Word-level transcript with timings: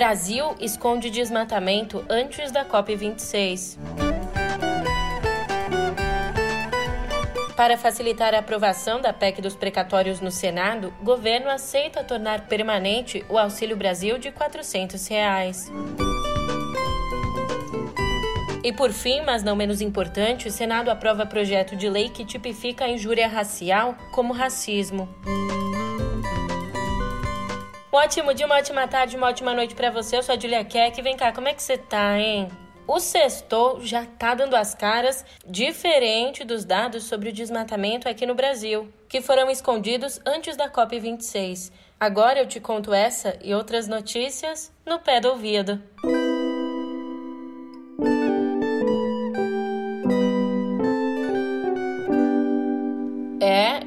Brasil 0.00 0.56
esconde 0.58 1.10
desmatamento 1.10 2.02
antes 2.08 2.50
da 2.50 2.64
COP26. 2.64 3.76
Para 7.54 7.76
facilitar 7.76 8.34
a 8.34 8.38
aprovação 8.38 8.98
da 8.98 9.12
PEC 9.12 9.42
dos 9.42 9.54
precatórios 9.54 10.18
no 10.18 10.30
Senado, 10.30 10.90
governo 11.02 11.50
aceita 11.50 12.02
tornar 12.02 12.48
permanente 12.48 13.22
o 13.28 13.36
Auxílio 13.36 13.76
Brasil 13.76 14.16
de 14.16 14.32
400 14.32 15.06
reais. 15.06 15.70
E 18.64 18.72
por 18.72 18.92
fim, 18.92 19.20
mas 19.20 19.42
não 19.42 19.54
menos 19.54 19.82
importante, 19.82 20.48
o 20.48 20.50
Senado 20.50 20.90
aprova 20.90 21.26
projeto 21.26 21.76
de 21.76 21.90
lei 21.90 22.08
que 22.08 22.24
tipifica 22.24 22.86
a 22.86 22.88
injúria 22.88 23.28
racial 23.28 23.94
como 24.12 24.32
racismo. 24.32 25.10
Um 27.92 27.96
ótimo 27.96 28.32
dia, 28.32 28.46
uma 28.46 28.56
ótima 28.56 28.86
tarde, 28.86 29.16
uma 29.16 29.26
ótima 29.26 29.52
noite 29.52 29.74
para 29.74 29.90
você. 29.90 30.16
Eu 30.16 30.22
sou 30.22 30.36
a 30.36 30.38
Julia 30.38 30.64
Keck. 30.64 31.02
Vem 31.02 31.16
cá, 31.16 31.32
como 31.32 31.48
é 31.48 31.54
que 31.54 31.60
você 31.60 31.76
tá, 31.76 32.16
hein? 32.16 32.48
O 32.86 33.00
sextou 33.00 33.80
já 33.80 34.06
tá 34.06 34.32
dando 34.32 34.54
as 34.54 34.76
caras, 34.76 35.24
diferente 35.44 36.44
dos 36.44 36.64
dados 36.64 37.04
sobre 37.04 37.30
o 37.30 37.32
desmatamento 37.32 38.08
aqui 38.08 38.24
no 38.26 38.34
Brasil, 38.34 38.88
que 39.08 39.20
foram 39.20 39.50
escondidos 39.50 40.20
antes 40.24 40.56
da 40.56 40.70
COP26. 40.70 41.72
Agora 41.98 42.38
eu 42.38 42.46
te 42.46 42.60
conto 42.60 42.94
essa 42.94 43.36
e 43.42 43.52
outras 43.52 43.88
notícias 43.88 44.72
no 44.86 45.00
pé 45.00 45.20
do 45.20 45.28
ouvido. 45.28 45.82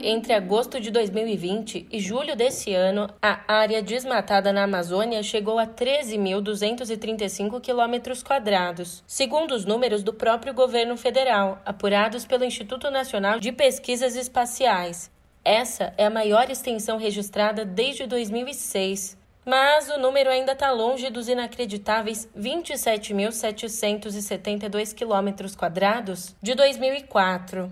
Entre 0.02 0.34
agosto 0.34 0.80
de 0.80 0.90
2020 0.92 1.88
e 1.90 2.00
julho 2.00 2.36
desse 2.36 2.74
ano, 2.74 3.10
a 3.22 3.40
área 3.48 3.82
desmatada 3.82 4.52
na 4.52 4.64
Amazônia 4.64 5.24
chegou 5.24 5.58
a 5.58 5.66
13.235 5.66 7.62
quilômetros 7.62 8.22
quadrados, 8.22 9.02
segundo 9.08 9.54
os 9.54 9.64
números 9.64 10.04
do 10.04 10.14
próprio 10.14 10.54
governo 10.54 10.98
federal, 10.98 11.62
apurados 11.66 12.26
pelo 12.26 12.44
Instituto 12.44 12.92
Nacional 12.92 13.40
de 13.40 13.54
Pesquisas 13.54 14.18
Espaciais. 14.18 15.10
Essa 15.46 15.94
é 15.98 16.06
a 16.06 16.10
maior 16.10 16.52
extensão 16.52 16.98
registrada 16.98 17.64
desde 17.64 18.06
2006. 18.06 19.18
Mas 19.46 19.90
o 19.90 19.98
número 19.98 20.30
ainda 20.30 20.52
está 20.52 20.72
longe 20.72 21.10
dos 21.10 21.30
inacreditáveis 21.30 22.28
27.772 22.38 24.94
quilômetros 24.94 25.56
quadrados 25.56 26.36
de 26.42 26.54
2004. 26.54 27.72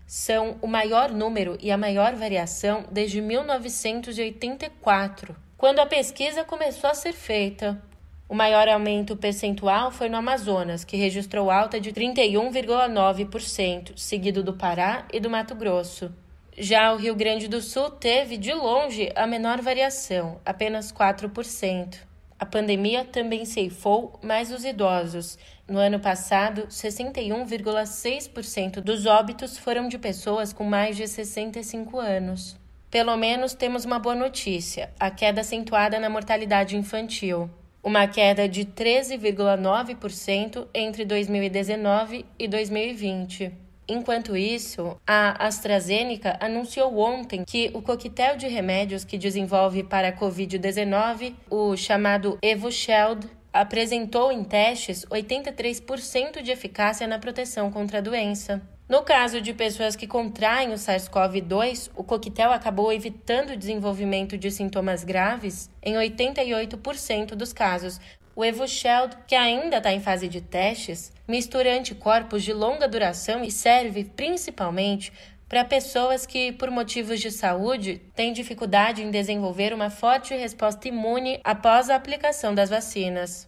São 0.07 0.57
o 0.61 0.67
maior 0.67 1.11
número 1.11 1.57
e 1.61 1.69
a 1.72 1.78
maior 1.78 2.16
variação 2.16 2.85
desde 2.89 3.19
1984, 3.19 5.35
quando 5.57 5.79
a 5.79 5.85
pesquisa 5.85 6.44
começou 6.44 6.89
a 6.89 6.94
ser 6.94 7.11
feita. 7.13 7.81
O 8.29 8.35
maior 8.35 8.69
aumento 8.69 9.17
percentual 9.17 9.91
foi 9.91 10.09
no 10.09 10.17
Amazonas, 10.17 10.84
que 10.84 10.97
registrou 10.97 11.51
alta 11.51 11.79
de 11.79 11.91
31,9%, 11.91 13.97
seguido 13.97 14.41
do 14.41 14.53
Pará 14.53 15.05
e 15.11 15.19
do 15.19 15.29
Mato 15.29 15.53
Grosso. 15.55 16.11
Já 16.57 16.94
o 16.94 16.97
Rio 16.97 17.16
Grande 17.16 17.47
do 17.47 17.61
Sul 17.61 17.90
teve, 17.90 18.38
de 18.38 18.53
longe, 18.53 19.11
a 19.16 19.28
menor 19.28 19.61
variação, 19.61 20.40
apenas 20.45 20.91
4%. 20.91 22.12
A 22.44 22.46
pandemia 22.46 23.06
também 23.06 23.46
ceifou 23.46 24.20
mais 24.22 24.52
os 24.52 24.66
idosos. 24.66 25.40
No 25.66 25.80
ano 25.80 25.98
passado, 25.98 26.68
61,6% 26.68 28.81
dos 28.81 29.06
óbitos 29.06 29.58
foram 29.58 29.88
de 29.88 29.98
pessoas 29.98 30.52
com 30.52 30.66
mais 30.66 30.98
de 30.98 31.08
65 31.08 31.98
anos. 31.98 32.58
Pelo 32.92 33.16
menos 33.16 33.53
temos 33.53 33.86
uma 33.86 33.98
boa 33.98 34.14
notícia: 34.14 34.92
a 35.00 35.09
queda 35.09 35.40
acentuada 35.40 35.98
na 36.02 36.09
mortalidade 36.09 36.76
infantil. 36.76 37.50
Uma 37.82 38.08
queda 38.08 38.50
de 38.50 38.66
13,9% 38.66 40.68
entre 40.74 41.06
2019 41.06 42.26
e 42.38 42.46
2020. 42.46 43.53
Enquanto 43.88 44.38
isso, 44.38 44.98
a 45.06 45.46
AstraZeneca 45.46 46.38
anunciou 46.40 46.98
ontem 46.98 47.44
que 47.46 47.70
o 47.74 47.82
coquetel 47.82 48.38
de 48.38 48.48
remédios 48.48 49.04
que 49.04 49.18
desenvolve 49.18 49.84
para 49.84 50.08
a 50.08 50.18
Covid-19, 50.18 51.34
o 51.50 51.76
chamado 51.76 52.38
Evusheld, 52.42 53.28
apresentou 53.52 54.32
em 54.32 54.44
testes 54.44 55.06
83% 55.06 56.42
de 56.42 56.52
eficácia 56.52 57.06
na 57.08 57.20
proteção 57.20 57.70
contra 57.70 58.00
a 58.00 58.02
doença. 58.02 58.62
No 58.90 59.02
caso 59.02 59.40
de 59.40 59.54
pessoas 59.54 59.96
que 59.96 60.08
contraem 60.08 60.70
o 60.70 60.78
SARS-CoV-2, 60.78 61.90
o 61.96 62.04
coquetel 62.04 62.52
acabou 62.52 62.92
evitando 62.92 63.52
o 63.52 63.58
desenvolvimento 63.58 64.38
de 64.38 64.52
sintomas 64.52 65.04
graves 65.04 65.70
em 65.82 65.96
88% 65.96 67.36
dos 67.36 67.54
casos, 67.54 68.00
o 68.36 68.44
Evusheld, 68.44 69.16
que 69.28 69.36
ainda 69.36 69.78
está 69.78 69.94
em 69.94 70.00
fase 70.00 70.28
de 70.28 70.42
testes, 70.42 71.12
mistura 71.28 71.76
anticorpos 71.76 72.44
de 72.44 72.54
longa 72.54 72.88
duração 72.88 73.44
e 73.44 73.52
serve 73.52 74.04
principalmente 74.04 75.12
para 75.48 75.64
pessoas 75.64 76.26
que, 76.26 76.52
por 76.52 76.72
motivos 76.72 77.20
de 77.20 77.30
saúde, 77.30 78.02
têm 78.16 78.34
dificuldade 78.34 79.04
em 79.04 79.12
desenvolver 79.12 79.72
uma 79.72 79.90
forte 79.90 80.34
resposta 80.34 80.88
imune 80.88 81.40
após 81.44 81.90
a 81.90 81.96
aplicação 81.96 82.56
das 82.56 82.72
vacinas. 82.72 83.48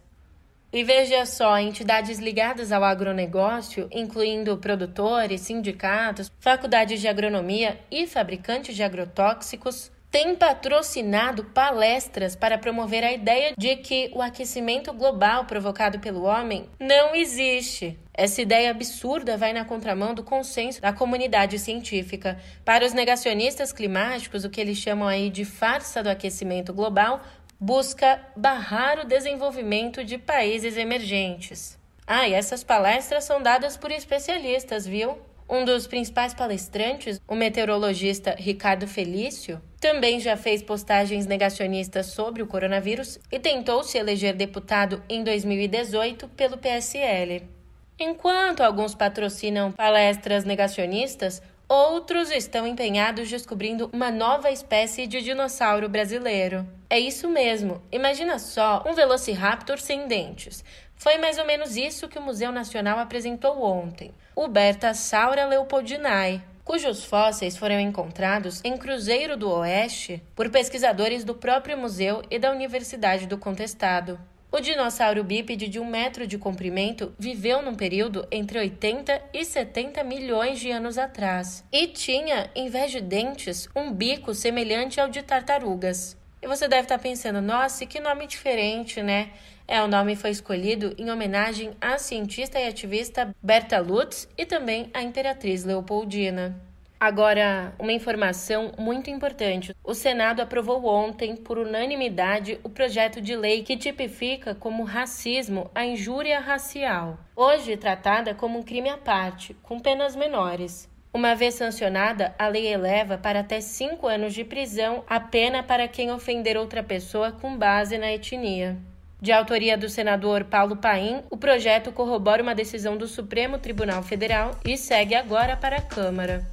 E 0.72 0.84
veja 0.84 1.24
só, 1.26 1.58
entidades 1.58 2.18
ligadas 2.18 2.70
ao 2.70 2.84
agronegócio, 2.84 3.88
incluindo 3.90 4.58
produtores, 4.58 5.40
sindicatos, 5.40 6.30
faculdades 6.38 7.00
de 7.00 7.08
agronomia 7.08 7.80
e 7.90 8.06
fabricantes 8.06 8.76
de 8.76 8.82
agrotóxicos, 8.82 9.90
tem 10.16 10.34
patrocinado 10.34 11.44
palestras 11.44 12.34
para 12.34 12.56
promover 12.56 13.04
a 13.04 13.12
ideia 13.12 13.52
de 13.54 13.76
que 13.76 14.10
o 14.14 14.22
aquecimento 14.22 14.90
global 14.94 15.44
provocado 15.44 15.98
pelo 15.98 16.22
homem 16.22 16.70
não 16.80 17.14
existe. 17.14 17.98
Essa 18.14 18.40
ideia 18.40 18.70
absurda 18.70 19.36
vai 19.36 19.52
na 19.52 19.66
contramão 19.66 20.14
do 20.14 20.22
consenso 20.22 20.80
da 20.80 20.90
comunidade 20.90 21.58
científica. 21.58 22.40
Para 22.64 22.86
os 22.86 22.94
negacionistas 22.94 23.74
climáticos, 23.74 24.42
o 24.42 24.48
que 24.48 24.58
eles 24.58 24.78
chamam 24.78 25.06
aí 25.06 25.28
de 25.28 25.44
farsa 25.44 26.02
do 26.02 26.08
aquecimento 26.08 26.72
global 26.72 27.20
busca 27.60 28.18
barrar 28.34 28.98
o 28.98 29.04
desenvolvimento 29.04 30.02
de 30.02 30.16
países 30.16 30.78
emergentes. 30.78 31.78
Ah, 32.06 32.26
e 32.26 32.32
essas 32.32 32.64
palestras 32.64 33.24
são 33.24 33.42
dadas 33.42 33.76
por 33.76 33.90
especialistas, 33.90 34.86
viu? 34.86 35.18
Um 35.48 35.64
dos 35.64 35.86
principais 35.86 36.32
palestrantes, 36.32 37.20
o 37.28 37.34
meteorologista 37.34 38.34
Ricardo 38.36 38.88
Felício, 38.88 39.60
também 39.86 40.18
já 40.18 40.36
fez 40.36 40.62
postagens 40.62 41.26
negacionistas 41.26 42.06
sobre 42.06 42.42
o 42.42 42.46
coronavírus 42.48 43.20
e 43.30 43.38
tentou 43.38 43.84
se 43.84 43.96
eleger 43.96 44.34
deputado 44.34 45.00
em 45.08 45.22
2018 45.22 46.26
pelo 46.30 46.58
PSL. 46.58 47.48
Enquanto 47.96 48.62
alguns 48.62 48.96
patrocinam 48.96 49.70
palestras 49.70 50.44
negacionistas, 50.44 51.40
outros 51.68 52.32
estão 52.32 52.66
empenhados 52.66 53.30
descobrindo 53.30 53.88
uma 53.92 54.10
nova 54.10 54.50
espécie 54.50 55.06
de 55.06 55.22
dinossauro 55.22 55.88
brasileiro. 55.88 56.66
É 56.90 56.98
isso 56.98 57.28
mesmo, 57.28 57.80
imagina 57.92 58.40
só 58.40 58.82
um 58.88 58.92
velociraptor 58.92 59.78
sem 59.78 60.08
dentes. 60.08 60.64
Foi 60.96 61.16
mais 61.18 61.38
ou 61.38 61.44
menos 61.44 61.76
isso 61.76 62.08
que 62.08 62.18
o 62.18 62.22
Museu 62.22 62.50
Nacional 62.50 62.98
apresentou 62.98 63.62
ontem. 63.62 64.10
O 64.34 64.48
Berta 64.48 64.92
Saura 64.94 65.46
Leopoldinae. 65.46 66.42
Cujos 66.66 67.04
fósseis 67.04 67.56
foram 67.56 67.78
encontrados 67.78 68.60
em 68.64 68.76
Cruzeiro 68.76 69.36
do 69.36 69.48
Oeste 69.48 70.20
por 70.34 70.50
pesquisadores 70.50 71.22
do 71.22 71.32
próprio 71.32 71.78
museu 71.78 72.22
e 72.28 72.40
da 72.40 72.50
Universidade 72.50 73.24
do 73.24 73.38
Contestado. 73.38 74.18
O 74.50 74.58
dinossauro 74.58 75.22
bípede 75.22 75.68
de 75.68 75.78
um 75.78 75.88
metro 75.88 76.26
de 76.26 76.36
comprimento 76.36 77.14
viveu 77.16 77.62
num 77.62 77.76
período 77.76 78.26
entre 78.32 78.58
80 78.58 79.22
e 79.32 79.44
70 79.44 80.02
milhões 80.02 80.58
de 80.58 80.72
anos 80.72 80.98
atrás 80.98 81.62
e 81.70 81.86
tinha, 81.86 82.50
em 82.52 82.68
vez 82.68 82.90
de 82.90 83.00
dentes, 83.00 83.68
um 83.74 83.92
bico 83.92 84.34
semelhante 84.34 85.00
ao 85.00 85.08
de 85.08 85.22
tartarugas. 85.22 86.16
E 86.42 86.48
você 86.48 86.66
deve 86.66 86.82
estar 86.82 86.98
pensando, 86.98 87.40
nossa, 87.40 87.86
que 87.86 88.00
nome 88.00 88.26
diferente, 88.26 89.00
né? 89.02 89.30
É, 89.68 89.82
o 89.82 89.88
nome 89.88 90.14
foi 90.14 90.30
escolhido 90.30 90.94
em 90.96 91.10
homenagem 91.10 91.72
à 91.80 91.98
cientista 91.98 92.60
e 92.60 92.68
ativista 92.68 93.34
Berta 93.42 93.80
Lutz 93.80 94.28
e 94.38 94.46
também 94.46 94.88
à 94.94 95.02
imperatriz 95.02 95.64
Leopoldina. 95.64 96.60
Agora, 96.98 97.74
uma 97.78 97.92
informação 97.92 98.72
muito 98.78 99.10
importante. 99.10 99.74
O 99.84 99.92
Senado 99.92 100.40
aprovou 100.40 100.86
ontem, 100.86 101.36
por 101.36 101.58
unanimidade, 101.58 102.58
o 102.62 102.70
projeto 102.70 103.20
de 103.20 103.36
lei 103.36 103.62
que 103.62 103.76
tipifica 103.76 104.54
como 104.54 104.82
racismo 104.82 105.70
a 105.74 105.84
injúria 105.84 106.40
racial, 106.40 107.18
hoje 107.34 107.76
tratada 107.76 108.34
como 108.34 108.58
um 108.58 108.62
crime 108.62 108.88
à 108.88 108.96
parte, 108.96 109.52
com 109.62 109.78
penas 109.78 110.16
menores. 110.16 110.88
Uma 111.12 111.34
vez 111.34 111.54
sancionada, 111.54 112.34
a 112.38 112.46
lei 112.46 112.66
eleva 112.66 113.18
para 113.18 113.40
até 113.40 113.60
cinco 113.60 114.06
anos 114.06 114.32
de 114.32 114.44
prisão 114.44 115.04
a 115.06 115.20
pena 115.20 115.62
para 115.62 115.88
quem 115.88 116.10
ofender 116.10 116.56
outra 116.56 116.82
pessoa 116.82 117.32
com 117.32 117.58
base 117.58 117.98
na 117.98 118.12
etnia. 118.12 118.78
De 119.20 119.32
autoria 119.32 119.78
do 119.78 119.88
senador 119.88 120.44
Paulo 120.44 120.76
Paim, 120.76 121.22
o 121.30 121.38
projeto 121.38 121.90
corrobora 121.90 122.42
uma 122.42 122.54
decisão 122.54 122.98
do 122.98 123.06
Supremo 123.06 123.58
Tribunal 123.58 124.02
Federal 124.02 124.50
e 124.62 124.76
segue 124.76 125.14
agora 125.14 125.56
para 125.56 125.76
a 125.76 125.82
Câmara. 125.82 126.46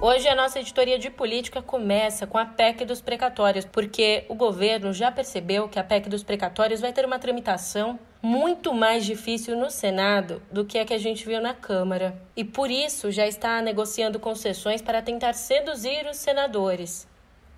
Hoje 0.00 0.28
a 0.28 0.34
nossa 0.34 0.60
editoria 0.60 0.98
de 0.98 1.10
política 1.10 1.60
começa 1.60 2.26
com 2.26 2.38
a 2.38 2.46
PEC 2.46 2.86
dos 2.86 3.02
precatórios, 3.02 3.66
porque 3.66 4.24
o 4.28 4.34
governo 4.34 4.94
já 4.94 5.12
percebeu 5.12 5.68
que 5.68 5.78
a 5.78 5.84
PEC 5.84 6.08
dos 6.08 6.22
precatórios 6.22 6.80
vai 6.80 6.92
ter 6.92 7.04
uma 7.04 7.18
tramitação 7.18 7.98
muito 8.20 8.74
mais 8.74 9.04
difícil 9.04 9.56
no 9.56 9.70
Senado 9.70 10.42
do 10.50 10.64
que 10.64 10.78
a 10.78 10.84
que 10.84 10.94
a 10.94 10.98
gente 10.98 11.26
viu 11.26 11.40
na 11.40 11.54
Câmara. 11.54 12.20
E 12.36 12.44
por 12.44 12.70
isso 12.70 13.10
já 13.10 13.26
está 13.26 13.62
negociando 13.62 14.18
concessões 14.18 14.82
para 14.82 15.02
tentar 15.02 15.32
seduzir 15.34 16.06
os 16.10 16.16
senadores. 16.16 17.06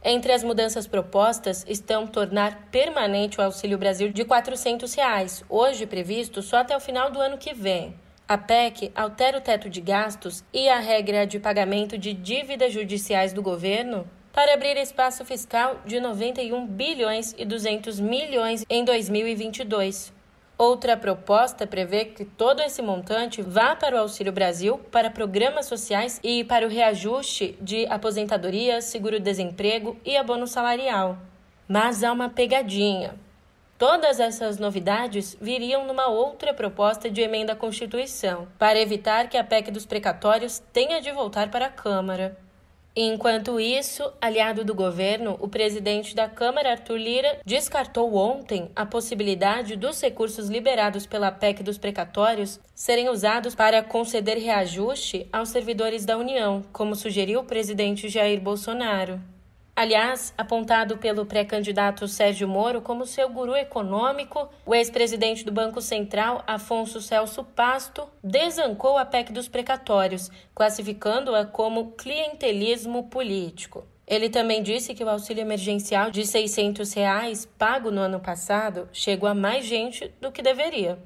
Entre 0.02 0.32
as 0.32 0.42
mudanças 0.42 0.86
propostas 0.86 1.64
estão 1.68 2.06
tornar 2.06 2.68
permanente 2.70 3.38
o 3.38 3.42
Auxílio 3.42 3.76
Brasil 3.76 4.10
de 4.10 4.24
400 4.24 4.94
reais, 4.94 5.44
hoje 5.48 5.86
previsto 5.86 6.40
só 6.40 6.58
até 6.58 6.74
o 6.76 6.80
final 6.80 7.10
do 7.10 7.20
ano 7.20 7.36
que 7.36 7.52
vem. 7.52 7.94
A 8.26 8.38
PEC 8.38 8.92
altera 8.94 9.38
o 9.38 9.40
teto 9.40 9.68
de 9.68 9.80
gastos 9.80 10.44
e 10.54 10.68
a 10.68 10.78
regra 10.78 11.26
de 11.26 11.38
pagamento 11.38 11.98
de 11.98 12.14
dívidas 12.14 12.72
judiciais 12.72 13.32
do 13.32 13.42
governo 13.42 14.08
para 14.32 14.54
abrir 14.54 14.76
espaço 14.76 15.24
fiscal 15.24 15.80
de 15.84 16.00
91 16.00 16.64
bilhões 16.66 17.34
e 17.36 17.44
200 17.44 17.98
milhões 17.98 18.64
em 18.70 18.84
2022. 18.84 20.19
Outra 20.60 20.94
proposta 20.94 21.66
prevê 21.66 22.04
que 22.04 22.22
todo 22.22 22.60
esse 22.60 22.82
montante 22.82 23.40
vá 23.40 23.74
para 23.74 23.96
o 23.96 23.98
Auxílio 24.00 24.30
Brasil, 24.30 24.76
para 24.92 25.08
programas 25.08 25.64
sociais 25.64 26.20
e 26.22 26.44
para 26.44 26.66
o 26.66 26.68
reajuste 26.68 27.56
de 27.62 27.86
aposentadoria, 27.86 28.82
seguro-desemprego 28.82 29.96
e 30.04 30.18
abono 30.18 30.46
salarial. 30.46 31.16
Mas 31.66 32.04
há 32.04 32.12
uma 32.12 32.28
pegadinha. 32.28 33.14
Todas 33.78 34.20
essas 34.20 34.58
novidades 34.58 35.34
viriam 35.40 35.86
numa 35.86 36.08
outra 36.08 36.52
proposta 36.52 37.08
de 37.08 37.22
emenda 37.22 37.54
à 37.54 37.56
Constituição, 37.56 38.46
para 38.58 38.78
evitar 38.78 39.30
que 39.30 39.38
a 39.38 39.44
PEC 39.44 39.70
dos 39.70 39.86
precatórios 39.86 40.58
tenha 40.74 41.00
de 41.00 41.10
voltar 41.10 41.50
para 41.50 41.68
a 41.68 41.70
Câmara. 41.70 42.36
Enquanto 42.94 43.60
isso, 43.60 44.12
aliado 44.20 44.64
do 44.64 44.74
governo, 44.74 45.36
o 45.40 45.48
presidente 45.48 46.14
da 46.14 46.28
Câmara, 46.28 46.72
Arthur 46.72 46.96
Lira, 46.96 47.38
descartou 47.46 48.16
ontem 48.16 48.68
a 48.74 48.84
possibilidade 48.84 49.76
dos 49.76 50.00
recursos 50.00 50.48
liberados 50.48 51.06
pela 51.06 51.30
PEC 51.30 51.62
dos 51.62 51.78
precatórios 51.78 52.58
serem 52.74 53.08
usados 53.08 53.54
para 53.54 53.82
conceder 53.82 54.38
reajuste 54.38 55.28
aos 55.32 55.50
servidores 55.50 56.04
da 56.04 56.18
União, 56.18 56.64
como 56.72 56.96
sugeriu 56.96 57.40
o 57.40 57.44
presidente 57.44 58.08
Jair 58.08 58.40
Bolsonaro. 58.40 59.20
Aliás, 59.74 60.34
apontado 60.36 60.98
pelo 60.98 61.24
pré-candidato 61.24 62.06
Sérgio 62.06 62.46
Moro 62.46 62.82
como 62.82 63.06
seu 63.06 63.28
guru 63.28 63.56
econômico, 63.56 64.48
o 64.66 64.74
ex-presidente 64.74 65.44
do 65.44 65.52
Banco 65.52 65.80
Central, 65.80 66.44
Afonso 66.46 67.00
Celso 67.00 67.44
Pasto, 67.44 68.06
desancou 68.22 68.98
a 68.98 69.04
PEC 69.04 69.32
dos 69.32 69.48
precatórios, 69.48 70.30
classificando-a 70.54 71.46
como 71.46 71.92
clientelismo 71.92 73.08
político. 73.08 73.86
Ele 74.06 74.28
também 74.28 74.60
disse 74.60 74.92
que 74.92 75.04
o 75.04 75.08
auxílio 75.08 75.40
emergencial 75.40 76.10
de 76.10 76.26
600 76.26 76.92
reais, 76.92 77.46
pago 77.46 77.92
no 77.92 78.00
ano 78.00 78.18
passado, 78.18 78.88
chegou 78.92 79.28
a 79.28 79.34
mais 79.34 79.64
gente 79.64 80.12
do 80.20 80.32
que 80.32 80.42
deveria. 80.42 80.98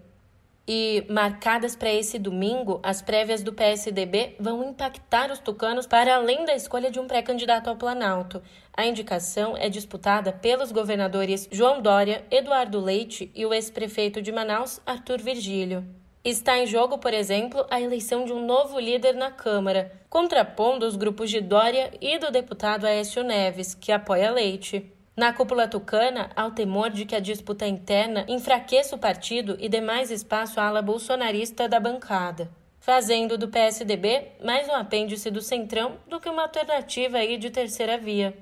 E 0.66 1.04
marcadas 1.10 1.76
para 1.76 1.92
esse 1.92 2.18
domingo, 2.18 2.80
as 2.82 3.02
prévias 3.02 3.42
do 3.42 3.52
PSDB 3.52 4.34
vão 4.40 4.70
impactar 4.70 5.30
os 5.30 5.38
tucanos 5.38 5.86
para 5.86 6.14
além 6.14 6.46
da 6.46 6.54
escolha 6.54 6.90
de 6.90 6.98
um 6.98 7.06
pré-candidato 7.06 7.68
ao 7.68 7.76
Planalto. 7.76 8.42
A 8.72 8.86
indicação 8.86 9.54
é 9.58 9.68
disputada 9.68 10.32
pelos 10.32 10.72
governadores 10.72 11.46
João 11.52 11.82
Dória, 11.82 12.24
Eduardo 12.30 12.80
Leite 12.80 13.30
e 13.34 13.44
o 13.44 13.52
ex-prefeito 13.52 14.22
de 14.22 14.32
Manaus, 14.32 14.80
Arthur 14.86 15.20
Virgílio. 15.20 15.84
Está 16.24 16.56
em 16.56 16.66
jogo, 16.66 16.96
por 16.96 17.12
exemplo, 17.12 17.66
a 17.70 17.78
eleição 17.78 18.24
de 18.24 18.32
um 18.32 18.46
novo 18.46 18.80
líder 18.80 19.14
na 19.14 19.30
Câmara, 19.30 19.92
contrapondo 20.08 20.86
os 20.86 20.96
grupos 20.96 21.28
de 21.28 21.42
Dória 21.42 21.92
e 22.00 22.18
do 22.18 22.30
deputado 22.30 22.86
Aécio 22.86 23.22
Neves, 23.22 23.74
que 23.74 23.92
apoia 23.92 24.30
Leite. 24.30 24.90
Na 25.16 25.32
cúpula 25.32 25.68
tucana, 25.68 26.28
há 26.34 26.44
o 26.44 26.50
temor 26.50 26.90
de 26.90 27.04
que 27.04 27.14
a 27.14 27.20
disputa 27.20 27.68
interna 27.68 28.24
enfraqueça 28.26 28.96
o 28.96 28.98
partido 28.98 29.56
e 29.60 29.68
dê 29.68 29.80
mais 29.80 30.10
espaço 30.10 30.58
à 30.58 30.66
ala 30.66 30.82
bolsonarista 30.82 31.68
da 31.68 31.78
bancada, 31.78 32.50
fazendo 32.80 33.38
do 33.38 33.46
PSDB 33.46 34.32
mais 34.44 34.68
um 34.68 34.74
apêndice 34.74 35.30
do 35.30 35.40
Centrão 35.40 35.98
do 36.08 36.18
que 36.18 36.28
uma 36.28 36.42
alternativa 36.42 37.18
aí 37.18 37.36
de 37.36 37.48
terceira 37.48 37.96
via. 37.96 38.36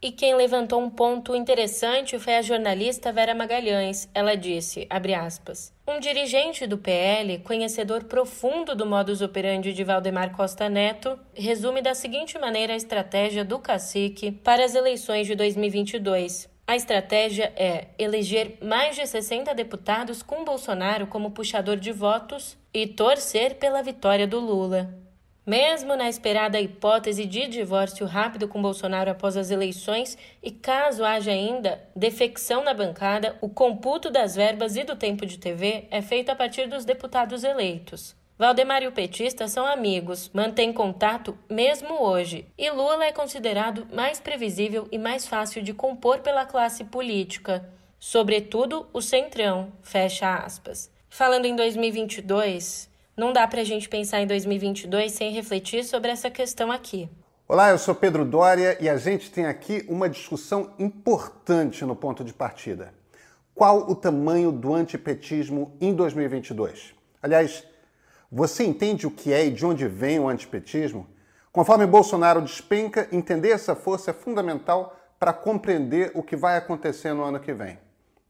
E 0.00 0.12
quem 0.12 0.34
levantou 0.34 0.80
um 0.80 0.90
ponto 0.90 1.34
interessante 1.34 2.18
foi 2.18 2.36
a 2.36 2.42
jornalista 2.42 3.10
Vera 3.10 3.34
Magalhães. 3.34 4.08
Ela 4.14 4.36
disse, 4.36 4.86
aspas, 4.90 5.72
um 5.88 5.98
dirigente 5.98 6.66
do 6.66 6.76
PL, 6.76 7.38
conhecedor 7.38 8.04
profundo 8.04 8.74
do 8.74 8.84
modus 8.84 9.22
operandi 9.22 9.72
de 9.72 9.82
Valdemar 9.82 10.36
Costa 10.36 10.68
Neto, 10.68 11.18
resume 11.34 11.80
da 11.80 11.94
seguinte 11.94 12.38
maneira 12.38 12.74
a 12.74 12.76
estratégia 12.76 13.44
do 13.44 13.58
cacique 13.58 14.30
para 14.30 14.64
as 14.64 14.74
eleições 14.74 15.26
de 15.26 15.34
2022. 15.34 16.48
A 16.66 16.76
estratégia 16.76 17.52
é 17.56 17.86
eleger 17.98 18.58
mais 18.60 18.96
de 18.96 19.06
60 19.06 19.54
deputados 19.54 20.22
com 20.22 20.44
Bolsonaro 20.44 21.06
como 21.06 21.30
puxador 21.30 21.76
de 21.76 21.92
votos 21.92 22.58
e 22.74 22.86
torcer 22.86 23.54
pela 23.54 23.82
vitória 23.82 24.26
do 24.26 24.40
Lula. 24.40 25.05
Mesmo 25.46 25.94
na 25.94 26.08
esperada 26.08 26.60
hipótese 26.60 27.24
de 27.24 27.46
divórcio 27.46 28.04
rápido 28.04 28.48
com 28.48 28.60
Bolsonaro 28.60 29.12
após 29.12 29.36
as 29.36 29.52
eleições 29.52 30.18
e 30.42 30.50
caso 30.50 31.04
haja 31.04 31.30
ainda 31.30 31.80
defecção 31.94 32.64
na 32.64 32.74
bancada, 32.74 33.38
o 33.40 33.48
computo 33.48 34.10
das 34.10 34.34
verbas 34.34 34.74
e 34.74 34.82
do 34.82 34.96
tempo 34.96 35.24
de 35.24 35.38
TV 35.38 35.86
é 35.88 36.02
feito 36.02 36.30
a 36.30 36.34
partir 36.34 36.66
dos 36.66 36.84
deputados 36.84 37.44
eleitos. 37.44 38.16
Valdemar 38.36 38.82
e 38.82 38.88
o 38.88 38.92
petista 38.92 39.46
são 39.46 39.64
amigos, 39.64 40.28
mantêm 40.34 40.72
contato 40.72 41.38
mesmo 41.48 42.02
hoje, 42.02 42.44
e 42.58 42.68
Lula 42.68 43.04
é 43.04 43.12
considerado 43.12 43.86
mais 43.94 44.18
previsível 44.18 44.88
e 44.90 44.98
mais 44.98 45.28
fácil 45.28 45.62
de 45.62 45.72
compor 45.72 46.18
pela 46.18 46.44
classe 46.44 46.82
política, 46.82 47.72
sobretudo 48.00 48.88
o 48.92 49.00
Centrão, 49.00 49.72
fecha 49.80 50.34
aspas. 50.34 50.90
Falando 51.08 51.46
em 51.46 51.54
2022, 51.54 52.90
não 53.16 53.32
dá 53.32 53.48
para 53.48 53.62
a 53.62 53.64
gente 53.64 53.88
pensar 53.88 54.20
em 54.20 54.26
2022 54.26 55.10
sem 55.10 55.32
refletir 55.32 55.84
sobre 55.84 56.10
essa 56.10 56.30
questão 56.30 56.70
aqui. 56.70 57.08
Olá, 57.48 57.70
eu 57.70 57.78
sou 57.78 57.94
Pedro 57.94 58.24
Dória 58.24 58.76
e 58.78 58.88
a 58.88 58.96
gente 58.98 59.30
tem 59.30 59.46
aqui 59.46 59.86
uma 59.88 60.08
discussão 60.08 60.74
importante 60.78 61.84
no 61.84 61.96
ponto 61.96 62.22
de 62.22 62.34
partida. 62.34 62.92
Qual 63.54 63.90
o 63.90 63.94
tamanho 63.94 64.52
do 64.52 64.74
antipetismo 64.74 65.74
em 65.80 65.94
2022? 65.94 66.92
Aliás, 67.22 67.64
você 68.30 68.64
entende 68.64 69.06
o 69.06 69.10
que 69.10 69.32
é 69.32 69.46
e 69.46 69.50
de 69.50 69.64
onde 69.64 69.88
vem 69.88 70.18
o 70.18 70.28
antipetismo? 70.28 71.06
Conforme 71.50 71.86
Bolsonaro 71.86 72.42
despenca, 72.42 73.08
entender 73.10 73.50
essa 73.50 73.74
força 73.74 74.10
é 74.10 74.14
fundamental 74.14 74.94
para 75.18 75.32
compreender 75.32 76.10
o 76.14 76.22
que 76.22 76.36
vai 76.36 76.58
acontecer 76.58 77.14
no 77.14 77.24
ano 77.24 77.40
que 77.40 77.54
vem. 77.54 77.78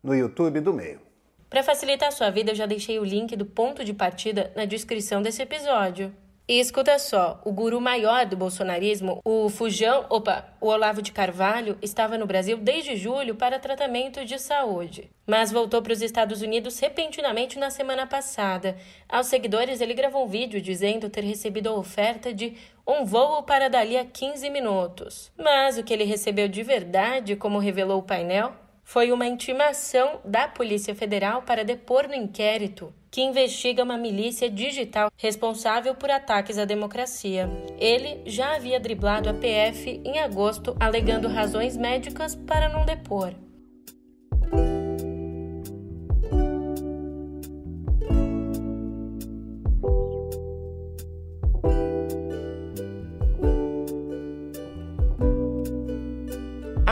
No 0.00 0.14
YouTube 0.14 0.60
do 0.60 0.72
Meio. 0.72 1.05
Para 1.48 1.62
facilitar 1.62 2.12
sua 2.12 2.30
vida, 2.30 2.50
eu 2.50 2.56
já 2.56 2.66
deixei 2.66 2.98
o 2.98 3.04
link 3.04 3.36
do 3.36 3.46
ponto 3.46 3.84
de 3.84 3.94
partida 3.94 4.52
na 4.56 4.64
descrição 4.64 5.22
desse 5.22 5.42
episódio. 5.42 6.12
E 6.48 6.60
escuta 6.60 6.96
só, 7.00 7.40
o 7.44 7.50
guru 7.50 7.80
maior 7.80 8.24
do 8.24 8.36
bolsonarismo, 8.36 9.20
o 9.24 9.48
Fujão, 9.48 10.06
opa, 10.08 10.46
o 10.60 10.68
Olavo 10.68 11.02
de 11.02 11.10
Carvalho, 11.10 11.76
estava 11.82 12.16
no 12.16 12.24
Brasil 12.24 12.56
desde 12.56 12.94
julho 12.94 13.34
para 13.34 13.58
tratamento 13.58 14.24
de 14.24 14.38
saúde, 14.38 15.10
mas 15.26 15.50
voltou 15.50 15.82
para 15.82 15.92
os 15.92 16.02
Estados 16.02 16.42
Unidos 16.42 16.78
repentinamente 16.78 17.58
na 17.58 17.68
semana 17.68 18.06
passada. 18.06 18.76
Aos 19.08 19.26
seguidores, 19.26 19.80
ele 19.80 19.92
gravou 19.92 20.24
um 20.24 20.28
vídeo 20.28 20.60
dizendo 20.60 21.10
ter 21.10 21.24
recebido 21.24 21.68
a 21.68 21.74
oferta 21.74 22.32
de 22.32 22.54
um 22.86 23.04
voo 23.04 23.42
para 23.42 23.68
dali 23.68 23.96
a 23.96 24.04
15 24.04 24.48
minutos. 24.48 25.32
Mas 25.36 25.78
o 25.78 25.82
que 25.82 25.92
ele 25.92 26.04
recebeu 26.04 26.46
de 26.46 26.62
verdade, 26.62 27.34
como 27.34 27.58
revelou 27.58 27.98
o 27.98 28.04
painel, 28.04 28.54
foi 28.86 29.10
uma 29.10 29.26
intimação 29.26 30.20
da 30.24 30.46
Polícia 30.46 30.94
Federal 30.94 31.42
para 31.42 31.64
depor 31.64 32.06
no 32.06 32.14
inquérito 32.14 32.94
que 33.10 33.20
investiga 33.20 33.82
uma 33.82 33.98
milícia 33.98 34.48
digital 34.48 35.10
responsável 35.16 35.92
por 35.96 36.08
ataques 36.08 36.56
à 36.56 36.64
democracia. 36.64 37.50
Ele 37.80 38.22
já 38.26 38.54
havia 38.54 38.78
driblado 38.78 39.28
a 39.28 39.34
PF 39.34 40.00
em 40.04 40.20
agosto, 40.20 40.76
alegando 40.78 41.26
razões 41.26 41.76
médicas 41.76 42.36
para 42.36 42.68
não 42.68 42.84
depor. 42.84 43.34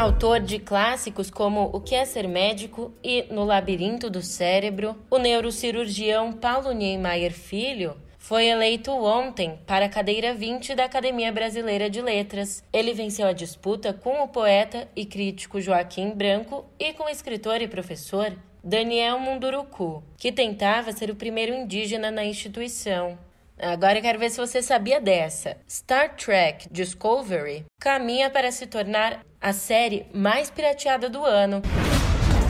Autor 0.05 0.41
de 0.41 0.59
clássicos 0.59 1.31
como 1.31 1.71
O 1.73 1.81
que 1.81 1.95
é 1.95 2.05
ser 2.05 2.29
médico 2.29 2.93
e 3.03 3.25
No 3.31 3.43
labirinto 3.43 4.11
do 4.11 4.21
cérebro, 4.21 4.95
o 5.11 5.17
neurocirurgião 5.17 6.31
Paulo 6.31 6.73
Niemeyer 6.73 7.33
Filho 7.33 7.97
foi 8.19 8.49
eleito 8.49 8.91
ontem 8.91 9.59
para 9.67 9.87
a 9.87 9.89
cadeira 9.89 10.35
20 10.35 10.75
da 10.75 10.85
Academia 10.85 11.33
Brasileira 11.33 11.89
de 11.89 12.03
Letras. 12.03 12.63
Ele 12.71 12.93
venceu 12.93 13.27
a 13.27 13.33
disputa 13.33 13.95
com 13.95 14.23
o 14.23 14.29
poeta 14.29 14.87
e 14.95 15.07
crítico 15.07 15.59
Joaquim 15.59 16.11
Branco 16.11 16.67
e 16.79 16.93
com 16.93 17.05
o 17.05 17.09
escritor 17.09 17.63
e 17.63 17.67
professor 17.67 18.31
Daniel 18.63 19.19
Munduruku, 19.19 20.03
que 20.19 20.31
tentava 20.31 20.93
ser 20.93 21.11
o 21.11 21.17
primeiro 21.17 21.55
indígena 21.55 22.11
na 22.11 22.27
instituição. 22.27 23.19
Agora 23.65 23.97
eu 23.97 24.03
quero 24.03 24.19
ver 24.19 24.31
se 24.31 24.37
você 24.37 24.61
sabia 24.61 25.01
dessa. 25.01 25.57
Star 25.67 26.11
Trek 26.17 26.69
Discovery 26.71 27.65
caminha 27.81 28.29
para 28.29 28.53
se 28.53 28.67
tornar 28.67 29.21
a 29.41 29.55
série 29.55 30.05
mais 30.13 30.51
pirateada 30.51 31.09
do 31.09 31.25
ano. 31.25 31.63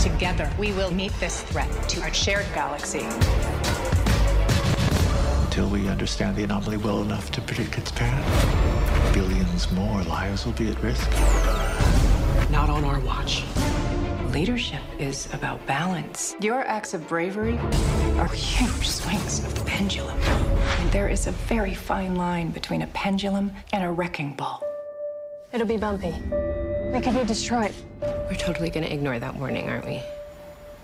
Together 0.02 0.50
we 0.58 0.72
will 0.72 0.90
meet 0.90 1.12
this 1.20 1.42
threat 1.44 1.68
to 1.88 2.00
our 2.00 2.12
shared 2.12 2.46
galaxy. 2.52 3.06
Until 5.44 5.68
we 5.68 5.88
understand 5.88 6.34
the 6.34 6.42
anomaly 6.42 6.78
well 6.78 7.02
enough 7.02 7.30
to 7.30 7.40
predict 7.42 7.78
its 7.78 7.92
path, 7.92 9.14
billions 9.14 9.70
more 9.70 10.02
lives 10.02 10.44
will 10.44 10.54
be 10.54 10.68
at 10.68 10.82
risk. 10.82 11.08
Not 12.50 12.68
on 12.68 12.84
our 12.84 12.98
watch. 12.98 13.44
Leadership 14.32 14.82
is 14.98 15.28
about 15.32 15.64
balance. 15.64 16.34
Your 16.40 16.66
acts 16.66 16.92
of 16.92 17.06
bravery 17.06 17.56
are 18.18 18.26
huge 18.26 18.88
swings 18.88 19.44
of 19.44 19.54
the 19.54 19.64
pendulum. 19.64 20.18
And 20.94 21.00
there 21.02 21.08
is 21.08 21.26
a 21.26 21.32
very 21.32 21.74
fine 21.74 22.14
line 22.14 22.50
between 22.50 22.82
a 22.82 22.86
pendulum 22.86 23.50
and 23.72 23.82
a 23.82 23.90
wrecking 23.90 24.32
ball. 24.34 24.62
It'll 25.52 25.66
be 25.66 25.76
bumpy. 25.76 26.14
We 26.92 27.00
could 27.00 27.14
be 27.14 27.24
destroyed. 27.24 27.74
We're 28.00 28.36
totally 28.38 28.70
gonna 28.70 28.86
ignore 28.86 29.18
that 29.18 29.34
warning, 29.34 29.68
aren't 29.68 29.86
we? 29.86 30.00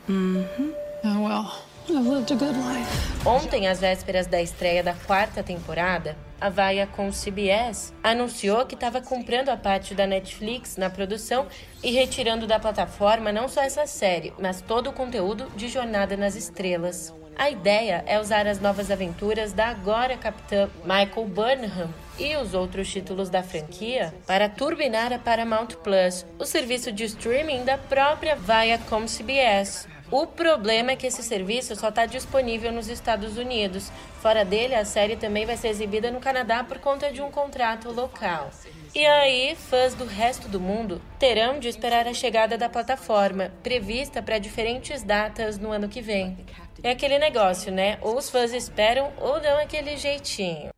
Mm-hmm. 0.09 0.71
Oh, 1.05 1.23
well. 1.23 1.63
I've 1.89 2.07
lived 2.07 2.33
a 2.33 2.35
good 2.35 2.57
life. 2.57 3.25
Ontem, 3.25 3.67
às 3.67 3.79
vésperas 3.79 4.27
da 4.27 4.41
estreia 4.41 4.83
da 4.83 4.95
quarta 5.07 5.45
temporada, 5.45 6.17
a 6.41 6.49
Viacom 6.49 7.11
CBS 7.11 7.93
anunciou 8.03 8.65
que 8.67 8.75
estava 8.75 9.01
comprando 9.01 9.51
a 9.51 9.57
parte 9.57 9.95
da 9.95 10.07
Netflix 10.07 10.77
na 10.77 10.89
produção 10.89 11.47
e 11.83 11.91
retirando 11.91 12.47
da 12.47 12.59
plataforma 12.59 13.31
não 13.33 13.49
só 13.49 13.63
essa 13.63 13.87
série, 13.87 14.33
mas 14.39 14.61
todo 14.61 14.91
o 14.91 14.93
conteúdo 14.93 15.47
de 15.55 15.69
Jornada 15.69 16.17
nas 16.17 16.35
Estrelas. 16.35 17.13
A 17.37 17.49
ideia 17.49 18.05
é 18.07 18.21
usar 18.21 18.47
as 18.47 18.61
novas 18.61 18.91
aventuras 18.91 19.53
da 19.53 19.69
agora 19.69 20.17
capitã 20.17 20.69
Michael 20.85 21.27
Burnham 21.27 21.95
e 22.19 22.37
os 22.37 22.53
outros 22.53 22.91
títulos 22.91 23.31
da 23.31 23.43
franquia 23.43 24.13
para 24.27 24.47
turbinar 24.47 25.11
a 25.11 25.19
Paramount 25.19 25.69
Plus, 25.83 26.27
o 26.39 26.45
serviço 26.45 26.93
de 26.93 27.05
streaming 27.05 27.65
da 27.65 27.79
própria 27.79 28.37
Viacom 28.37 29.07
CBS. 29.07 29.89
O 30.11 30.27
problema 30.27 30.91
é 30.91 30.97
que 30.97 31.07
esse 31.07 31.23
serviço 31.23 31.77
só 31.77 31.89
está 31.89 32.05
disponível 32.05 32.73
nos 32.73 32.89
Estados 32.89 33.39
Unidos. 33.39 33.93
Fora 34.21 34.45
dele, 34.45 34.75
a 34.75 34.85
série 34.85 35.15
também 35.15 35.47
vai 35.47 35.57
ser 35.57 35.69
exibida 35.69 36.11
no 36.11 36.19
Canadá 36.19 36.65
por 36.65 36.79
conta 36.81 37.13
de 37.13 37.23
um 37.23 37.31
contrato 37.31 37.93
local. 37.93 38.51
E 38.93 39.07
aí, 39.07 39.55
fãs 39.55 39.95
do 39.95 40.05
resto 40.05 40.49
do 40.49 40.59
mundo 40.59 41.01
terão 41.17 41.61
de 41.61 41.69
esperar 41.69 42.09
a 42.09 42.15
chegada 42.15 42.59
da 42.59 42.69
plataforma, 42.69 43.53
prevista 43.63 44.21
para 44.21 44.39
diferentes 44.39 45.05
datas 45.05 45.59
no 45.59 45.71
ano 45.71 45.89
que 45.89 46.03
vem. 46.03 46.45
É 46.83 46.91
aquele 46.91 47.19
negócio, 47.19 47.71
né? 47.71 47.97
Ou 48.01 48.19
os 48.19 48.29
fãs 48.29 48.53
esperam 48.53 49.13
ou 49.17 49.39
dão 49.39 49.59
aquele 49.59 49.97
jeitinho. 49.97 50.71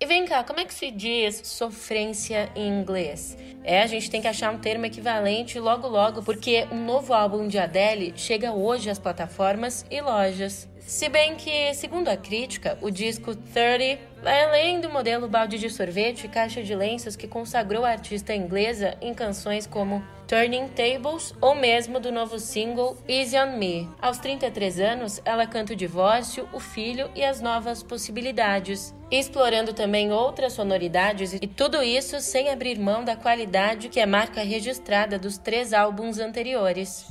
E 0.00 0.06
vem 0.06 0.24
cá, 0.26 0.44
como 0.44 0.60
é 0.60 0.64
que 0.64 0.72
se 0.72 0.92
diz 0.92 1.40
sofrência 1.44 2.52
em 2.54 2.68
inglês? 2.68 3.36
É, 3.64 3.82
a 3.82 3.86
gente 3.88 4.08
tem 4.08 4.22
que 4.22 4.28
achar 4.28 4.54
um 4.54 4.58
termo 4.58 4.86
equivalente 4.86 5.58
logo 5.58 5.88
logo, 5.88 6.22
porque 6.22 6.68
um 6.70 6.84
novo 6.84 7.12
álbum 7.12 7.48
de 7.48 7.58
Adele 7.58 8.12
chega 8.14 8.52
hoje 8.52 8.88
às 8.88 8.98
plataformas 9.00 9.84
e 9.90 10.00
lojas. 10.00 10.68
Se 10.88 11.06
bem 11.06 11.34
que, 11.34 11.74
segundo 11.74 12.08
a 12.08 12.16
crítica, 12.16 12.78
o 12.80 12.90
disco 12.90 13.34
30 13.36 13.98
vai 14.22 14.42
além 14.42 14.80
do 14.80 14.88
modelo 14.88 15.28
balde 15.28 15.58
de 15.58 15.68
sorvete 15.68 16.24
e 16.24 16.28
caixa 16.30 16.62
de 16.62 16.74
lenços 16.74 17.14
que 17.14 17.28
consagrou 17.28 17.84
a 17.84 17.90
artista 17.90 18.34
inglesa 18.34 18.96
em 18.98 19.12
canções 19.12 19.66
como 19.66 20.02
Turning 20.26 20.68
Tables 20.68 21.34
ou 21.42 21.54
mesmo 21.54 22.00
do 22.00 22.10
novo 22.10 22.38
single 22.38 22.96
Easy 23.06 23.36
on 23.36 23.58
Me. 23.58 23.86
Aos 24.00 24.16
33 24.16 24.80
anos, 24.80 25.20
ela 25.26 25.46
canta 25.46 25.74
o 25.74 25.76
divórcio, 25.76 26.48
o 26.54 26.58
filho 26.58 27.10
e 27.14 27.22
as 27.22 27.42
novas 27.42 27.82
possibilidades, 27.82 28.94
explorando 29.10 29.74
também 29.74 30.10
outras 30.10 30.54
sonoridades 30.54 31.34
e 31.34 31.46
tudo 31.46 31.82
isso 31.82 32.18
sem 32.18 32.48
abrir 32.48 32.78
mão 32.78 33.04
da 33.04 33.14
qualidade 33.14 33.90
que 33.90 34.00
é 34.00 34.06
marca 34.06 34.40
registrada 34.40 35.18
dos 35.18 35.36
três 35.36 35.74
álbuns 35.74 36.18
anteriores. 36.18 37.04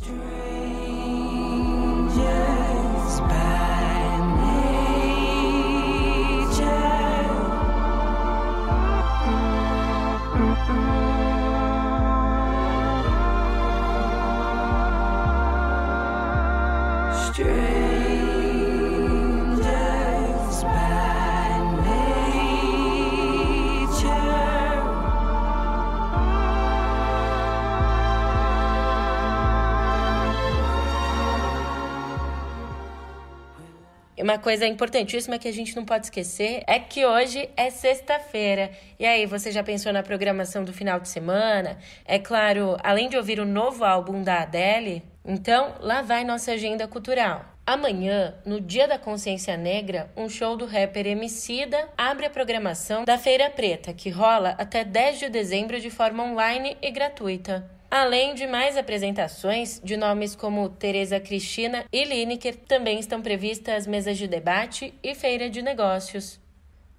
Uma 34.19 34.37
coisa 34.37 34.65
importantíssima 34.65 35.37
que 35.37 35.47
a 35.47 35.53
gente 35.53 35.75
não 35.75 35.85
pode 35.85 36.07
esquecer 36.07 36.63
é 36.65 36.79
que 36.79 37.05
hoje 37.05 37.49
é 37.55 37.69
sexta-feira. 37.69 38.71
E 38.99 39.05
aí, 39.05 39.25
você 39.25 39.51
já 39.51 39.63
pensou 39.63 39.93
na 39.93 40.01
programação 40.01 40.63
do 40.63 40.73
final 40.73 40.99
de 40.99 41.07
semana? 41.07 41.77
É 42.05 42.17
claro, 42.17 42.77
além 42.83 43.09
de 43.09 43.17
ouvir 43.17 43.39
o 43.39 43.45
novo 43.45 43.83
álbum 43.83 44.23
da 44.23 44.41
Adele, 44.41 45.03
então 45.23 45.75
lá 45.79 46.01
vai 46.01 46.23
nossa 46.23 46.51
agenda 46.51 46.87
cultural. 46.87 47.45
Amanhã, 47.65 48.33
no 48.45 48.61
Dia 48.61 48.87
da 48.87 48.97
Consciência 48.97 49.57
Negra, 49.57 50.09
um 50.15 50.29
show 50.29 50.55
do 50.55 50.65
rapper 50.65 51.05
Emicida 51.05 51.89
abre 51.97 52.25
a 52.25 52.29
programação 52.29 53.03
da 53.03 53.17
Feira 53.17 53.49
Preta, 53.49 53.93
que 53.93 54.09
rola 54.09 54.55
até 54.57 54.85
10 54.85 55.19
de 55.19 55.29
dezembro 55.29 55.79
de 55.79 55.89
forma 55.89 56.23
online 56.23 56.77
e 56.81 56.89
gratuita. 56.89 57.76
Além 57.89 58.35
de 58.35 58.45
mais 58.45 58.75
apresentações 58.75 59.79
de 59.81 59.95
nomes 59.95 60.35
como 60.35 60.67
Tereza 60.67 61.21
Cristina 61.21 61.85
e 61.91 62.03
Lineker, 62.03 62.55
também 62.67 62.99
estão 62.99 63.21
previstas 63.21 63.87
mesas 63.87 64.17
de 64.17 64.27
debate 64.27 64.93
e 65.01 65.15
feira 65.15 65.49
de 65.49 65.61
negócios. 65.61 66.37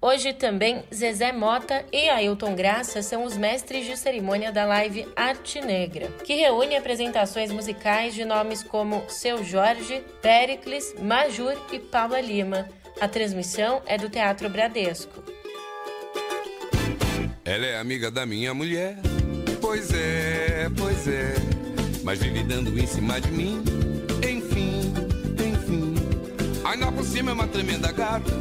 Hoje 0.01 0.33
também 0.33 0.83
Zezé 0.93 1.31
Mota 1.31 1.85
e 1.91 2.09
Ailton 2.09 2.55
Graça 2.55 3.03
são 3.03 3.23
os 3.23 3.37
mestres 3.37 3.85
de 3.85 3.97
cerimônia 3.97 4.51
da 4.51 4.65
live 4.65 5.05
Arte 5.15 5.61
Negra, 5.61 6.07
que 6.25 6.33
reúne 6.35 6.75
apresentações 6.75 7.51
musicais 7.51 8.15
de 8.15 8.25
nomes 8.25 8.63
como 8.63 9.03
Seu 9.09 9.43
Jorge, 9.43 10.01
Pericles, 10.21 10.95
Majur 10.99 11.53
e 11.71 11.79
Paula 11.79 12.19
Lima. 12.19 12.67
A 12.99 13.07
transmissão 13.07 13.81
é 13.85 13.97
do 13.97 14.09
Teatro 14.09 14.49
Bradesco. 14.49 15.23
Ela 17.45 17.65
é 17.65 17.77
amiga 17.77 18.09
da 18.09 18.25
minha 18.25 18.53
mulher 18.53 18.95
Pois 19.69 19.93
é, 19.93 20.67
pois 20.75 21.07
é. 21.07 21.35
Mas 22.03 22.17
vive 22.17 22.41
dando 22.41 22.75
em 22.79 22.87
cima 22.87 23.21
de 23.21 23.29
mim. 23.29 23.63
Enfim, 24.27 24.91
enfim. 25.37 25.93
Ainda 26.65 26.91
por 26.91 27.05
cima 27.05 27.29
é 27.29 27.33
uma 27.35 27.47
tremenda 27.47 27.91
gata. 27.91 28.31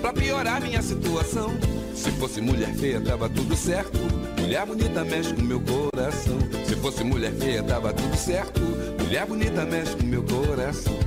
pra 0.00 0.12
piorar 0.12 0.60
minha 0.60 0.82
situação. 0.82 1.52
Se 1.94 2.10
fosse 2.10 2.40
mulher 2.40 2.74
feia, 2.74 3.00
tava 3.00 3.28
tudo 3.28 3.54
certo. 3.54 3.96
Mulher 4.40 4.66
bonita 4.66 5.04
mexe 5.04 5.32
com 5.32 5.42
meu 5.42 5.60
coração. 5.60 6.40
Se 6.66 6.74
fosse 6.74 7.04
mulher 7.04 7.32
feia, 7.34 7.62
tava 7.62 7.92
tudo 7.92 8.16
certo. 8.16 8.60
Mulher 8.98 9.26
bonita 9.26 9.64
mexe 9.64 9.94
com 9.94 10.02
meu 10.02 10.24
coração. 10.24 10.98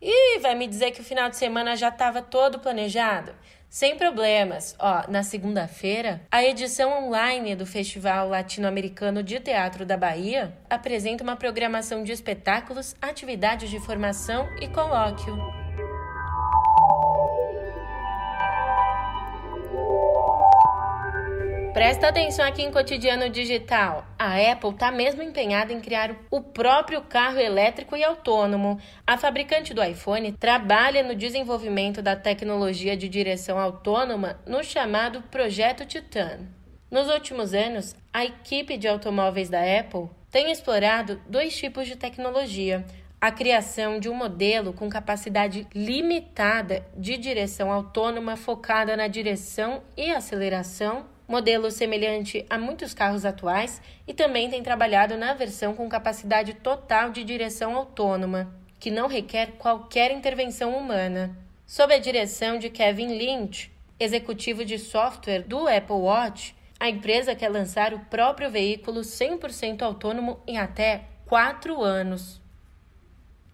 Ih, 0.00 0.38
vai 0.40 0.54
me 0.54 0.68
dizer 0.68 0.92
que 0.92 1.00
o 1.00 1.04
final 1.04 1.28
de 1.28 1.36
semana 1.36 1.74
já 1.74 1.88
estava 1.88 2.22
todo 2.22 2.60
planejado? 2.60 3.32
Sem 3.72 3.96
problemas. 3.96 4.76
Ó, 4.78 5.10
na 5.10 5.22
segunda-feira, 5.22 6.20
a 6.30 6.44
edição 6.44 7.06
online 7.06 7.56
do 7.56 7.64
Festival 7.64 8.28
Latino-Americano 8.28 9.22
de 9.22 9.40
Teatro 9.40 9.86
da 9.86 9.96
Bahia 9.96 10.54
apresenta 10.68 11.24
uma 11.24 11.36
programação 11.36 12.04
de 12.04 12.12
espetáculos, 12.12 12.94
atividades 13.00 13.70
de 13.70 13.80
formação 13.80 14.46
e 14.60 14.68
colóquio. 14.68 15.61
Presta 21.72 22.08
atenção 22.08 22.44
aqui 22.44 22.60
em 22.60 22.70
Cotidiano 22.70 23.30
Digital. 23.30 24.04
A 24.18 24.34
Apple 24.52 24.72
está 24.72 24.92
mesmo 24.92 25.22
empenhada 25.22 25.72
em 25.72 25.80
criar 25.80 26.14
o 26.30 26.42
próprio 26.42 27.00
carro 27.00 27.38
elétrico 27.38 27.96
e 27.96 28.04
autônomo. 28.04 28.78
A 29.06 29.16
fabricante 29.16 29.72
do 29.72 29.82
iPhone 29.82 30.32
trabalha 30.32 31.02
no 31.02 31.14
desenvolvimento 31.14 32.02
da 32.02 32.14
tecnologia 32.14 32.94
de 32.94 33.08
direção 33.08 33.58
autônoma 33.58 34.38
no 34.46 34.62
chamado 34.62 35.22
Projeto 35.30 35.86
Titan. 35.86 36.40
Nos 36.90 37.08
últimos 37.08 37.54
anos, 37.54 37.96
a 38.12 38.22
equipe 38.22 38.76
de 38.76 38.86
automóveis 38.86 39.48
da 39.48 39.60
Apple 39.60 40.10
tem 40.30 40.52
explorado 40.52 41.22
dois 41.26 41.56
tipos 41.56 41.88
de 41.88 41.96
tecnologia: 41.96 42.84
a 43.18 43.32
criação 43.32 43.98
de 43.98 44.10
um 44.10 44.14
modelo 44.14 44.74
com 44.74 44.90
capacidade 44.90 45.66
limitada 45.74 46.84
de 46.94 47.16
direção 47.16 47.72
autônoma 47.72 48.36
focada 48.36 48.94
na 48.94 49.08
direção 49.08 49.82
e 49.96 50.10
aceleração 50.10 51.10
modelo 51.32 51.70
semelhante 51.70 52.44
a 52.50 52.58
muitos 52.58 52.92
carros 52.92 53.24
atuais, 53.24 53.80
e 54.06 54.12
também 54.12 54.50
tem 54.50 54.62
trabalhado 54.62 55.16
na 55.16 55.32
versão 55.32 55.74
com 55.74 55.88
capacidade 55.88 56.52
total 56.52 57.08
de 57.08 57.24
direção 57.24 57.74
autônoma, 57.74 58.54
que 58.78 58.90
não 58.90 59.08
requer 59.08 59.52
qualquer 59.52 60.10
intervenção 60.10 60.76
humana. 60.76 61.34
Sob 61.66 61.94
a 61.94 61.98
direção 61.98 62.58
de 62.58 62.68
Kevin 62.68 63.16
Lynch, 63.16 63.72
executivo 63.98 64.62
de 64.62 64.78
software 64.78 65.40
do 65.40 65.66
Apple 65.66 65.96
Watch, 65.96 66.54
a 66.78 66.90
empresa 66.90 67.34
quer 67.34 67.48
lançar 67.48 67.94
o 67.94 68.00
próprio 68.10 68.50
veículo 68.50 69.00
100% 69.00 69.80
autônomo 69.80 70.38
em 70.46 70.58
até 70.58 71.04
4 71.24 71.80
anos. 71.80 72.42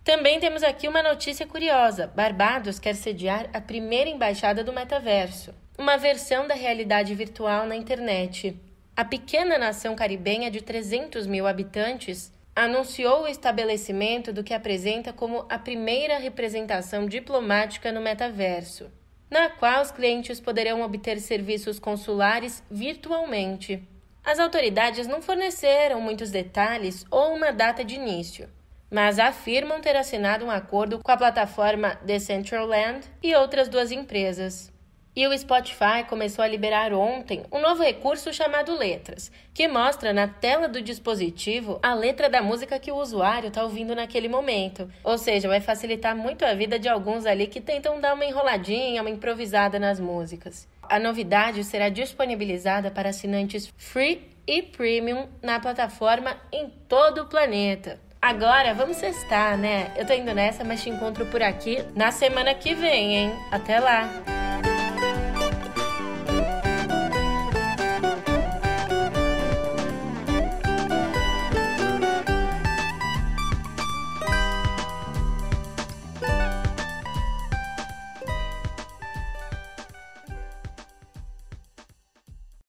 Também 0.03 0.41
temos 0.41 0.65
aqui 0.65 0.89
uma 0.89 1.03
notícia 1.03 1.47
curiosa: 1.47 2.09
Barbados 2.09 2.81
quer 2.81 2.97
sediar 2.97 3.49
a 3.53 3.61
primeira 3.61 4.11
embaixada 4.11 4.65
do 4.65 4.73
metaverso 4.73 5.55
uma 5.79 5.97
versão 5.97 6.49
da 6.49 6.55
realidade 6.55 7.15
virtual 7.15 7.65
na 7.65 7.77
internet. 7.77 8.61
A 8.97 9.05
pequena 9.05 9.57
nação 9.57 9.95
caribenha 9.95 10.51
de 10.51 10.61
300 10.61 11.25
mil 11.25 11.47
habitantes 11.47 12.33
anunciou 12.55 13.23
o 13.23 13.29
estabelecimento 13.29 14.33
do 14.33 14.43
que 14.43 14.53
apresenta 14.53 15.13
como 15.13 15.47
a 15.49 15.57
primeira 15.57 16.19
representação 16.19 17.07
diplomática 17.07 17.93
no 17.93 18.01
metaverso, 18.01 18.91
na 19.31 19.49
qual 19.51 19.81
os 19.81 19.93
clientes 19.93 20.41
poderão 20.41 20.83
obter 20.83 21.21
serviços 21.21 21.79
consulares 21.79 22.61
virtualmente. 22.69 23.81
As 24.25 24.41
autoridades 24.41 25.07
não 25.07 25.23
forneceram 25.23 26.01
muitos 26.01 26.33
detalhes 26.33 27.07
ou 27.09 27.33
uma 27.35 27.53
data 27.53 27.85
de 27.85 27.95
início, 27.95 28.49
mas 28.91 29.21
afirmam 29.21 29.81
ter 29.81 29.95
assinado 29.95 30.45
um 30.45 30.51
acordo 30.51 30.99
com 30.99 31.13
a 31.13 31.17
plataforma 31.17 31.95
Decentraland 32.03 33.07
e 33.23 33.33
outras 33.37 33.69
duas 33.69 33.93
empresas. 33.93 34.77
E 35.19 35.27
o 35.27 35.37
Spotify 35.37 36.05
começou 36.09 36.45
a 36.45 36.47
liberar 36.47 36.93
ontem 36.93 37.43
um 37.51 37.61
novo 37.61 37.83
recurso 37.83 38.33
chamado 38.33 38.79
Letras, 38.79 39.33
que 39.53 39.67
mostra 39.67 40.13
na 40.13 40.29
tela 40.29 40.69
do 40.69 40.81
dispositivo 40.81 41.81
a 41.83 41.93
letra 41.93 42.31
da 42.31 42.41
música 42.41 42.79
que 42.79 42.93
o 42.93 42.97
usuário 42.97 43.49
está 43.49 43.65
ouvindo 43.65 43.97
naquele 43.97 44.29
momento. 44.29 44.89
Ou 45.03 45.19
seja, 45.19 45.49
vai 45.49 45.61
facilitar 45.61 46.15
muito 46.15 46.45
a 46.45 46.55
vida 46.55 46.79
de 46.79 46.89
alguns 46.89 47.27
ali 47.27 47.49
que 47.49 47.61
tentam 47.61 48.01
dar 48.01 48.15
uma 48.15 48.25
enroladinha, 48.25 49.03
uma 49.03 49.11
improvisada 49.11 49.77
nas 49.77 49.99
músicas. 49.99 50.69
A 50.85 51.01
novidade 51.01 51.65
será 51.65 51.89
disponibilizada 51.89 52.89
para 52.89 53.09
assinantes 53.09 53.75
free 53.77 54.23
e 54.47 54.63
premium 54.63 55.27
na 55.43 55.59
plataforma 55.59 56.37
em 56.53 56.71
todo 56.89 57.23
o 57.23 57.27
planeta. 57.27 57.99
Agora 58.23 58.73
vamos 58.73 58.99
cestar, 58.99 59.59
né? 59.59 59.93
Eu 59.97 60.07
tô 60.07 60.13
indo 60.13 60.33
nessa, 60.33 60.63
mas 60.63 60.81
te 60.81 60.89
encontro 60.91 61.27
por 61.27 61.43
aqui 61.43 61.85
na 61.97 62.13
semana 62.13 62.55
que 62.55 62.73
vem, 62.73 63.17
hein? 63.17 63.33
Até 63.51 63.81
lá! 63.81 64.48